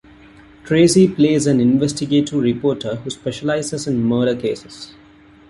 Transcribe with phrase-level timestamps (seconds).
[0.65, 4.95] Tracy plays an investigative reporter who specializes in murder cases.